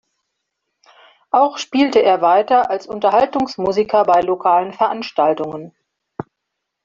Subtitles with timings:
[1.29, 5.75] Auch spielte er weiter als Unterhaltungsmusiker bei lokalen Veranstaltungen.